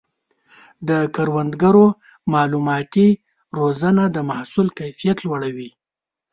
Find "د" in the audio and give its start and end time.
0.87-0.89, 4.15-4.17